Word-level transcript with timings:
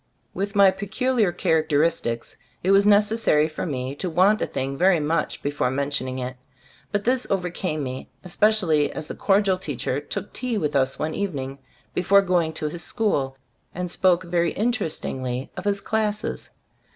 With 0.33 0.55
my 0.55 0.71
peculiar 0.71 1.31
characteris 1.31 2.01
tics 2.01 2.35
it 2.63 2.71
was 2.71 2.87
necessary 2.87 3.47
for 3.47 3.67
me 3.67 3.93
to 3.97 4.09
want 4.09 4.41
a 4.41 4.47
thing 4.47 4.75
very 4.75 4.99
much 4.99 5.43
before 5.43 5.69
mentioning 5.69 6.17
it; 6.17 6.37
but 6.91 7.03
this 7.03 7.27
overcame 7.29 7.83
me, 7.83 8.09
especially 8.23 8.91
as 8.91 9.05
the 9.05 9.13
cordial 9.13 9.59
teacher 9.59 9.99
took 9.99 10.33
tea 10.33 10.57
with 10.57 10.75
us 10.75 10.97
one 10.97 11.13
evening 11.13 11.59
before 11.93 12.23
going 12.23 12.51
to 12.53 12.67
his 12.67 12.81
school, 12.83 13.37
and 13.75 13.91
spoke 13.91 14.23
very 14.23 14.53
in 14.53 14.71
terestingly 14.71 15.51
of 15.55 15.65
his 15.65 15.81
classes. 15.81 16.49